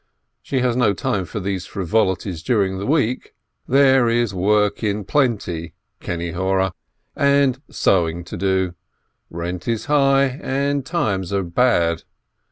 [0.41, 3.35] She has no time for these frivolities during the week,
[3.67, 5.75] there is work in plenty,
[6.07, 6.71] no evil eye!
[7.15, 8.73] and sewing to do;
[9.29, 12.01] rent is high, and times are bad.